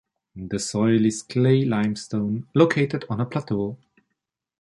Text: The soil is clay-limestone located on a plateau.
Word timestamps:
The 0.35 0.57
soil 0.57 1.05
is 1.05 1.21
clay-limestone 1.21 2.47
located 2.55 3.05
on 3.07 3.21
a 3.21 3.25
plateau. 3.27 3.77